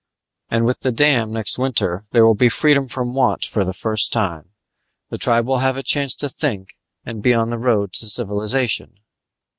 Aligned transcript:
And 0.49 0.65
with 0.65 0.79
the 0.79 0.91
dam, 0.91 1.31
next 1.31 1.59
winter 1.59 2.05
there 2.09 2.25
will 2.25 2.33
be 2.33 2.49
freedom 2.49 2.87
from 2.87 3.13
want 3.13 3.45
for 3.45 3.63
the 3.63 3.71
first 3.71 4.11
time. 4.11 4.49
The 5.09 5.19
tribe 5.19 5.45
will 5.45 5.59
have 5.59 5.77
a 5.77 5.83
chance 5.83 6.15
to 6.15 6.27
think 6.27 6.69
and 7.05 7.21
be 7.21 7.35
on 7.35 7.51
the 7.51 7.59
road 7.59 7.93
to 7.93 8.07
civilization." 8.07 8.95